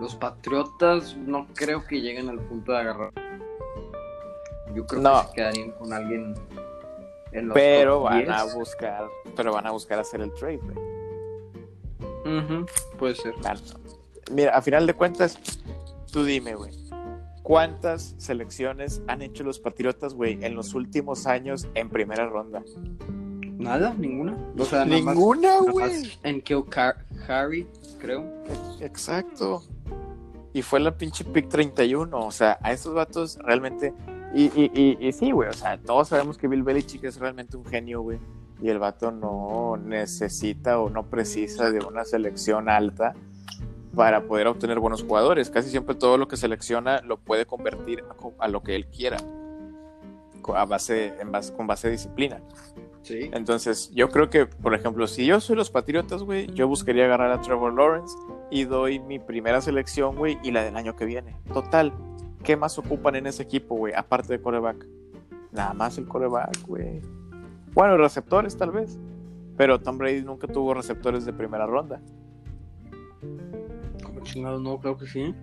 [0.00, 3.12] Los Patriotas no creo que lleguen al punto de agarrar.
[4.74, 6.34] Yo creo que se quedarían con alguien
[7.30, 9.04] en los Pero van a buscar,
[9.36, 10.76] pero van a buscar hacer el trade, güey.
[12.98, 13.34] Puede ser.
[14.32, 15.38] Mira, a final de cuentas,
[16.10, 16.89] tú dime, güey.
[17.50, 22.62] ¿Cuántas selecciones han hecho los Patriotas, güey, en los últimos años en primera ronda?
[23.58, 24.38] Nada, ninguna.
[24.86, 26.12] ninguna, güey.
[26.22, 26.62] En Kill
[27.26, 27.66] Harry,
[27.98, 28.24] creo.
[28.78, 29.64] Exacto.
[30.52, 32.24] Y fue la pinche pick 31.
[32.24, 33.92] O sea, a estos vatos realmente.
[34.32, 35.48] Y, y, y, sí, güey.
[35.48, 38.20] O sea, todos sabemos que Bill Belichick es realmente un genio, güey.
[38.62, 43.16] Y el vato no necesita o no precisa de una selección alta
[43.94, 45.50] para poder obtener buenos jugadores.
[45.50, 48.04] Casi siempre todo lo que selecciona lo puede convertir
[48.38, 49.18] a lo que él quiera,
[50.54, 52.40] a base, en base, con base de disciplina.
[53.02, 53.30] Sí.
[53.32, 57.32] Entonces, yo creo que, por ejemplo, si yo soy los Patriotas, güey, yo buscaría agarrar
[57.32, 58.14] a Trevor Lawrence
[58.50, 61.36] y doy mi primera selección, güey, y la del año que viene.
[61.52, 61.92] Total,
[62.42, 63.94] ¿qué más ocupan en ese equipo, güey?
[63.94, 64.86] Aparte de coreback.
[65.50, 67.00] Nada más el coreback, güey.
[67.72, 68.98] Bueno, receptores tal vez.
[69.56, 72.00] Pero Tom Brady nunca tuvo receptores de primera ronda.
[74.36, 75.34] No, creo que sí.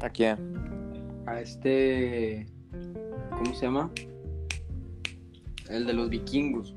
[0.00, 1.22] ¿A quién?
[1.26, 2.46] A este.
[3.30, 3.90] ¿Cómo se llama?
[5.68, 6.74] El de los vikingos.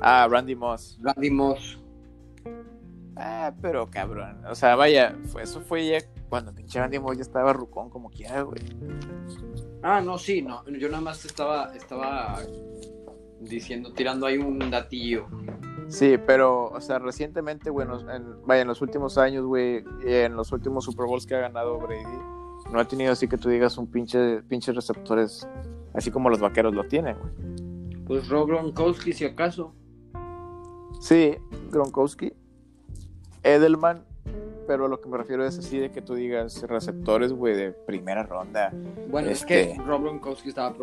[0.00, 0.98] Ah, Randy Moss.
[1.02, 1.78] Randy Moss.
[3.16, 4.42] Ah, pero cabrón.
[4.50, 8.42] O sea, vaya, eso fue ya cuando pinche Randy Moss ya estaba rucón como quiera,
[8.42, 8.60] güey.
[9.82, 10.66] Ah, no, sí, no.
[10.68, 12.40] Yo nada más estaba, estaba
[13.40, 15.28] diciendo, tirando ahí un datillo.
[15.88, 20.52] Sí, pero, o sea, recientemente, bueno, en, vaya, en los últimos años, güey, en los
[20.52, 22.02] últimos Super Bowls que ha ganado Brady,
[22.72, 25.48] no ha tenido así que tú digas un pinche, pinche receptores,
[25.94, 28.04] así como los vaqueros lo tienen, güey.
[28.06, 29.74] Pues Rob Gronkowski, si acaso.
[31.00, 31.36] Sí,
[31.70, 32.32] Gronkowski.
[33.42, 34.04] Edelman,
[34.66, 38.24] pero lo que me refiero es así de que tú digas receptores, güey, de primera
[38.24, 38.72] ronda.
[39.08, 40.74] Bueno, es que este, Rob Gronkowski estaba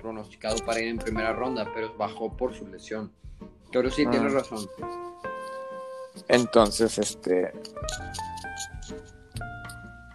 [0.00, 3.10] pronosticado para ir en primera ronda, pero bajó por su lesión.
[3.72, 4.38] Pero sí, tienes ah.
[4.38, 4.68] razón.
[6.28, 7.52] Entonces, este...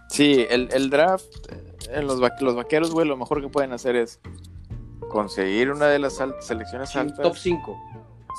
[0.08, 4.20] Sí, el, draft, eh, en los, los vaqueros, güey, lo mejor que pueden hacer es
[5.10, 7.22] conseguir una de las selecciones altas.
[7.22, 7.80] Top 5.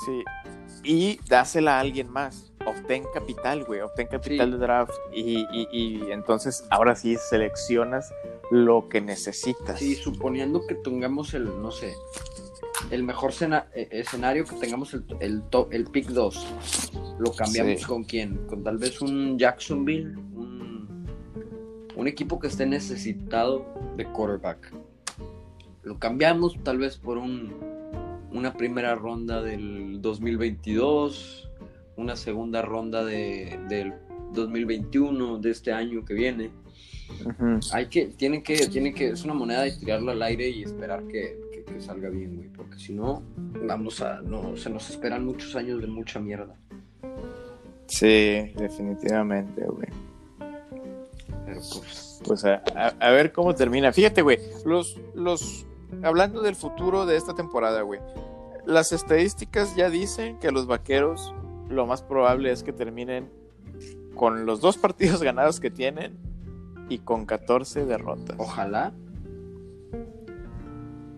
[0.04, 0.24] Sí,
[0.84, 6.64] y dásela a alguien más obtén capital, güey, obtén capital de draft y, y, entonces
[6.70, 8.12] ahora sí seleccionas
[8.50, 9.78] lo que necesitas.
[9.78, 11.94] Sí, suponiendo que tengamos el, no sé,
[12.90, 13.32] el mejor
[13.74, 16.46] e, escenario que tengamos el, el, el pick 2,
[17.18, 21.06] lo cambiamos con quién, con tal vez un Jacksonville, un,
[21.96, 24.72] un equipo que esté necesitado de quarterback.
[25.82, 27.74] Lo cambiamos tal vez por un
[28.32, 31.44] una primera ronda del 2022
[31.96, 33.94] una segunda ronda de, del
[34.32, 36.50] 2021, de este año que viene.
[37.72, 41.06] Hay que, tienen que, tienen que, es una moneda de tirarla al aire y esperar
[41.06, 41.38] que,
[41.80, 43.22] salga bien, güey, porque si no,
[43.66, 46.54] vamos a, no, se nos esperan muchos años de mucha mierda.
[47.86, 49.88] Sí, definitivamente, güey.
[51.46, 52.62] pues, pues a,
[52.98, 53.92] a, ver cómo termina.
[53.92, 55.66] Fíjate, güey, los, los,
[56.02, 58.00] hablando del futuro de esta temporada, güey,
[58.66, 61.34] las estadísticas ya dicen que los vaqueros
[61.68, 63.30] lo más probable es que terminen
[64.14, 66.16] con los dos partidos ganados que tienen
[66.88, 68.36] y con 14 derrotas.
[68.38, 68.92] Ojalá.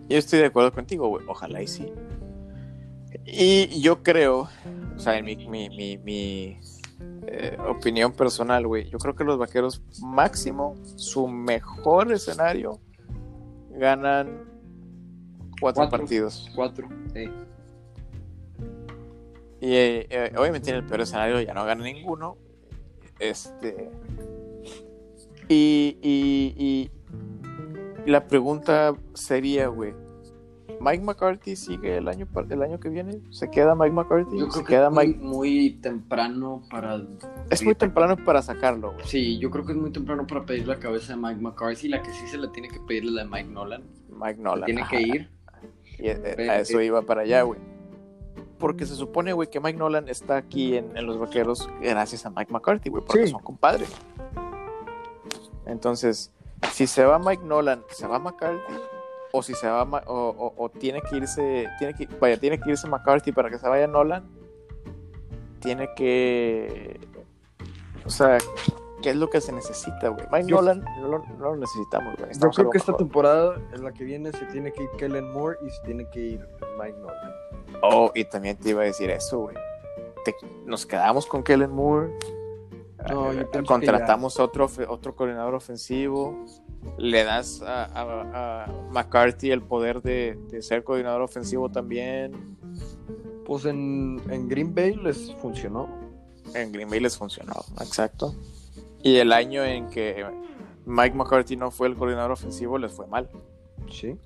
[0.09, 1.25] Yo estoy de acuerdo contigo, güey.
[1.27, 1.91] Ojalá y sí.
[3.25, 4.47] Y yo creo,
[4.95, 6.59] o sea, en mi, mi,
[7.27, 12.79] eh, opinión personal, güey, yo creo que los vaqueros máximo, su mejor escenario,
[13.71, 14.45] ganan
[15.59, 16.49] cuatro, partidos.
[16.55, 17.29] Cuatro, sí.
[19.59, 22.37] Y eh, eh, obviamente en el peor escenario ya no gana ninguno.
[23.19, 23.89] Este.
[25.49, 26.91] Y, y,
[28.07, 29.93] la pregunta sería, güey.
[30.79, 33.19] ¿Mike McCarthy sigue el año, el año que viene?
[33.31, 34.37] ¿Se queda Mike McCarthy?
[34.37, 37.01] Yo creo que queda es muy, muy, temprano para...
[37.49, 39.05] Es muy temprano para sacarlo, güey.
[39.05, 41.87] Sí, yo creo que es muy temprano para pedir la cabeza de Mike McCarthy.
[41.87, 43.83] La que sí se le tiene que pedir es la de Mike Nolan.
[44.09, 44.65] Mike Nolan.
[44.65, 45.29] Tiene que ir.
[45.97, 47.59] Y eh, a eso iba para allá, güey
[48.57, 52.51] porque se supone, güey, que Mike Nolan está aquí en, los vaqueros gracias a Mike
[52.51, 53.89] McCarthy, güey, porque son compadres.
[55.65, 56.31] Entonces,
[56.71, 58.73] si se va Mike Nolan, ¿se va McCarthy?
[59.31, 63.31] O si se va o, tiene que irse, tiene que, vaya, tiene que irse McCarthy
[63.31, 64.25] para que se vaya Nolan.
[65.59, 66.99] Tiene que,
[68.05, 68.37] o sea,
[69.01, 70.25] ¿qué es lo que se necesita, güey?
[70.31, 72.31] Mike Nolan no lo, necesitamos, güey.
[72.39, 75.57] Yo creo que esta temporada en la que viene se tiene que ir Kellen Moore
[75.65, 76.47] y se tiene que ir
[76.79, 77.33] Mike Nolan.
[77.83, 79.55] Oh, y también te iba a decir eso, güey.
[80.65, 82.11] Nos quedamos con Kellen Moore
[83.09, 86.45] no, eh, contratamos otro, otro coordinador ofensivo,
[86.97, 92.57] le das a, McCarthy el poder de, ser coordinador ofensivo también.
[93.45, 95.87] Pues en, Green Bay les funcionó.
[96.53, 98.35] En Green Bay les funcionó, exacto.
[99.03, 100.25] Y el año en que
[100.85, 103.29] Mike McCarthy no fue el coordinador ofensivo les fue mal.
[103.89, 104.17] Sí.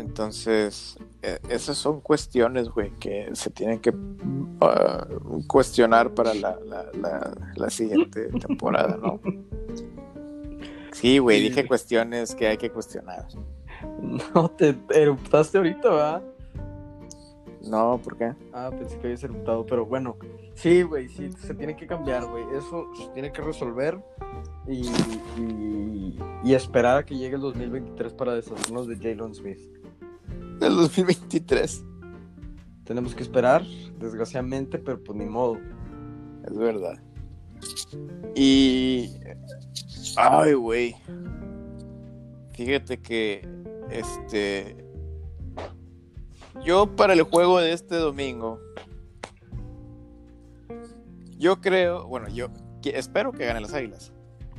[0.00, 3.92] Entonces, e, esas son cuestiones, güey, que se tienen que
[4.62, 5.06] ah,
[5.46, 6.58] cuestionar para la,
[7.54, 9.20] la, siguiente temporada, ¿no?
[10.92, 13.26] Sí, güey, dije cuestiones que hay que cuestionar.
[14.34, 16.22] No, te eruptaste ahorita, ¿verdad?
[17.62, 18.34] No, ¿por qué?
[18.52, 20.16] Ah, pensé que habías eruptado, pero bueno.
[20.54, 22.44] Sí, güey, sí, se tiene que cambiar, güey.
[22.56, 23.98] Eso se tiene que resolver
[24.66, 24.86] y,
[25.38, 29.79] y, y esperar a que llegue el 2023 para deshacernos de Jalen Smith
[30.60, 31.84] del 2023.
[32.84, 33.64] Tenemos que esperar,
[33.98, 35.58] desgraciadamente, pero pues ni modo.
[36.44, 36.98] Es verdad.
[38.34, 39.10] Y.
[40.16, 40.96] Ay, güey.
[42.52, 43.48] Fíjate que.
[43.90, 44.76] Este.
[46.64, 48.60] Yo para el juego de este domingo.
[51.38, 52.06] Yo creo.
[52.06, 52.48] Bueno, yo
[52.84, 54.12] espero que ganen las águilas.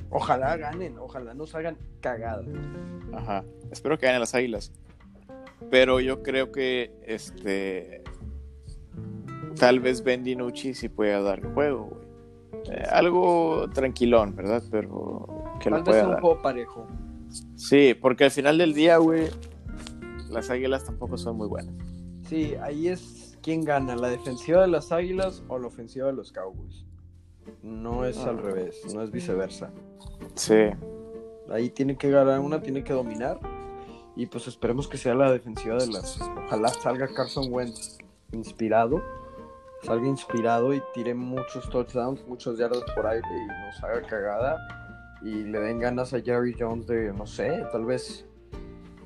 [0.09, 2.43] Ojalá ganen, ojalá nos hagan cagada.
[3.13, 3.45] Ajá.
[3.71, 4.71] Espero que ganen las águilas.
[5.69, 8.04] Pero yo creo que este
[9.58, 12.02] tal vez Ben DiNucci sí pueda dar el juego, güey.
[12.71, 14.63] Eh, algo tranquilón, ¿verdad?
[14.69, 15.28] Pero
[15.62, 16.88] que lo pueda un juego parejo.
[17.56, 19.30] Sí, porque al final del día, güey,
[20.30, 21.74] las águilas tampoco son muy buenas.
[22.28, 26.32] Sí, ahí es quién gana, la defensiva de las águilas o la ofensiva de los
[26.32, 26.86] Cowboys.
[27.63, 29.71] No es al revés, no es viceversa.
[30.36, 30.69] Sí.
[31.50, 33.39] Ahí tiene que ganar una, tiene que dominar
[34.21, 36.21] y pues esperemos que sea la defensiva de las.
[36.21, 37.97] Ojalá salga Carson Wentz
[38.31, 39.01] inspirado.
[39.81, 45.17] Salga inspirado y tire muchos touchdowns, muchos yardas por aire y nos haga cagada.
[45.23, 48.23] Y le den ganas a Jerry Jones de, no sé, tal vez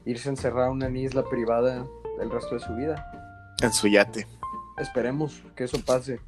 [0.04, 1.88] irse encerrado en una isla privada
[2.19, 3.10] el resto de su vida.
[3.63, 4.28] En su yate.
[4.80, 6.19] Esperemos que eso pase.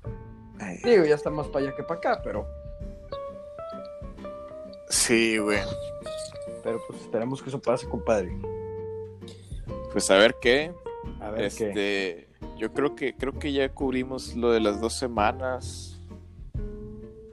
[0.85, 2.47] Digo, ya está más para allá que para acá, pero.
[4.87, 5.59] Sí, güey.
[6.63, 8.31] Pero pues esperemos que eso pase, compadre.
[9.97, 10.75] Pues a ver qué.
[11.19, 15.99] A ver este, Yo creo que creo que ya cubrimos lo de las dos semanas.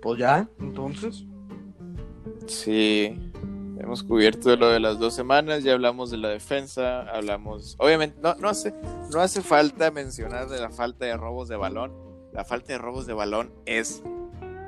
[0.00, 1.26] Pues ya, entonces.
[2.46, 3.20] Sí,
[3.78, 8.34] hemos cubierto lo de las dos semanas, ya hablamos de la defensa, hablamos, obviamente, no,
[8.36, 8.72] no, hace,
[9.12, 11.92] no hace falta mencionar de la falta de robos de balón.
[12.32, 14.02] La falta de robos de balón es...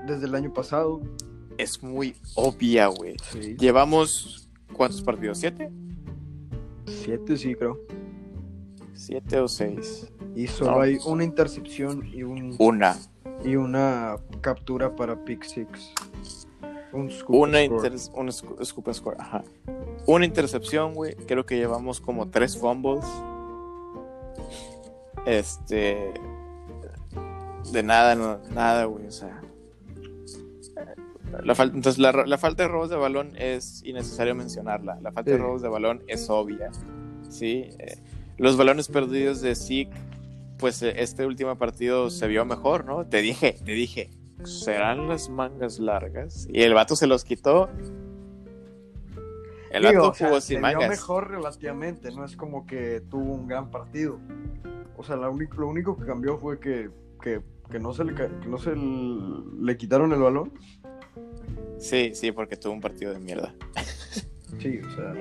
[0.07, 1.01] Desde el año pasado.
[1.57, 3.17] Es muy obvia, güey.
[3.59, 5.39] Llevamos, ¿cuántos partidos?
[5.39, 5.71] ¿Siete?
[6.87, 7.81] Siete, sí, creo.
[8.95, 10.11] Siete o seis.
[10.35, 12.57] Y solo hay una intercepción y un.
[12.59, 12.97] Una.
[13.45, 15.93] Y una captura para Pick Six.
[16.93, 17.59] Un una
[18.15, 19.45] un scoop score, ajá.
[20.07, 21.15] Una intercepción, güey.
[21.15, 23.05] Creo que llevamos como tres fumbles.
[25.27, 26.15] Este.
[27.73, 29.07] De nada, no, nada, güey.
[29.07, 29.43] O sea.
[31.43, 34.99] La falta, entonces, la, falta de robos de balón es innecesario mencionarla.
[35.01, 36.71] La falta de robos de balón es obvia.
[37.29, 37.69] ¿sí?
[37.79, 37.99] Eh,
[38.39, 39.91] los balones perdidos de Zeke,
[40.59, 43.07] pues eh, este último partido se vio mejor, ¿no?
[43.07, 44.11] Te dije, te dije,
[44.45, 46.47] serán las mangas largas.
[46.51, 47.69] Y el vato se los quitó.
[49.71, 53.71] El vato jugó sin se Vio mejor relativamente, no es como que tuvo un gran
[53.71, 54.19] partido.
[54.97, 57.43] O sea, lo único, lo único que cambió fue que, que,
[57.79, 60.53] no se, le, que no se le quitaron el balón
[61.79, 63.55] Sí, sí, porque tuvo un partido de mierda.
[64.61, 65.13] Sí, o sea,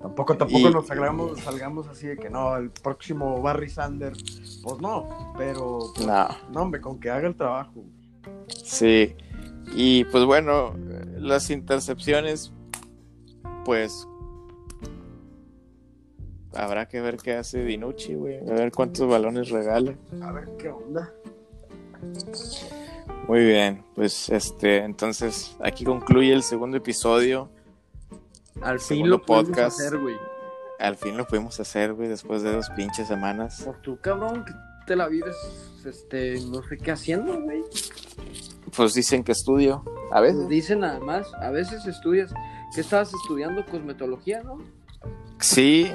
[0.00, 5.34] tampoco, tampoco nos salgamos, salgamos así de que no, el próximo Barry Sanders, pues no,
[5.36, 6.28] pero no.
[6.50, 7.84] no, hombre, con que haga el trabajo.
[8.48, 9.14] Sí,
[9.74, 10.74] y pues bueno,
[11.18, 12.52] las intercepciones,
[13.64, 14.08] pues
[16.54, 19.94] habrá que ver qué hace Dinucci, güey, a ver cuántos balones regala.
[20.22, 21.12] A ver qué onda.
[23.28, 27.50] Muy bien, pues este, entonces aquí concluye el segundo episodio.
[28.62, 30.16] Al fin lo pudimos hacer, güey.
[30.78, 33.62] Al fin lo pudimos hacer, güey, después de dos pinches semanas.
[33.64, 34.52] Por tu cabrón, que
[34.86, 35.36] te la vives,
[35.84, 37.62] este, no sé qué haciendo, güey.
[38.76, 39.84] Pues dicen que estudio.
[40.12, 40.48] A veces.
[40.48, 41.32] Dicen nada más.
[41.34, 42.32] A veces estudias.
[42.74, 43.64] ¿Qué estabas estudiando?
[43.64, 44.58] Cosmetología, ¿no?
[45.40, 45.90] Sí.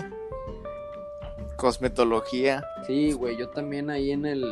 [1.58, 2.64] Cosmetología.
[2.88, 3.38] Sí, güey.
[3.38, 4.44] Yo también ahí en el.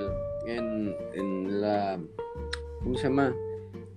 [0.46, 2.00] En, en la.
[2.84, 3.36] ¿Cómo se llama?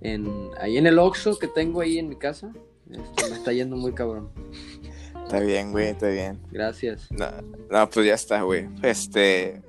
[0.01, 2.51] En, ahí en el Oxxo que tengo ahí en mi casa.
[2.89, 4.29] Este, me está yendo muy cabrón.
[5.23, 6.39] Está bien, güey, está bien.
[6.51, 7.11] Gracias.
[7.11, 7.27] No,
[7.71, 8.67] no, pues ya está, güey.
[8.81, 9.61] Este.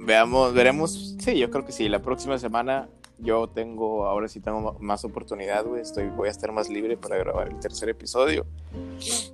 [0.00, 1.16] Veamos, veremos.
[1.18, 1.88] Sí, yo creo que sí.
[1.88, 2.88] La próxima semana
[3.18, 5.82] yo tengo, ahora sí tengo más oportunidad, güey.
[5.82, 8.46] Estoy, voy a estar más libre para grabar el tercer episodio.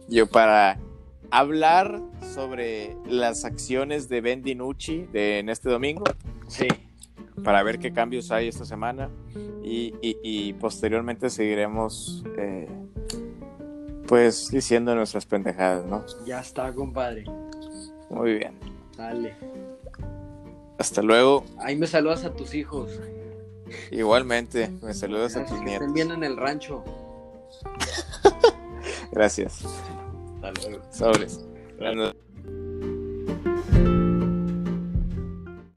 [0.08, 0.78] Yo para
[1.30, 2.00] hablar
[2.34, 6.04] sobre las acciones de Ben DiNucci de, en este domingo.
[6.48, 6.68] Sí.
[7.42, 9.10] Para ver qué cambios hay esta semana.
[9.62, 12.68] Y, y, y posteriormente seguiremos, eh,
[14.06, 16.04] pues, diciendo nuestras pendejadas, ¿no?
[16.24, 17.24] Ya está, compadre.
[18.10, 18.58] Muy bien.
[18.96, 19.34] Dale.
[20.78, 21.44] Hasta luego.
[21.58, 22.90] Ahí me saludas a tus hijos.
[23.90, 25.88] Igualmente, me saludas a tus nietos.
[25.88, 26.84] Estén bien en el rancho.
[29.12, 29.64] Gracias.
[30.42, 30.84] Hasta luego.
[30.90, 31.44] Sobres.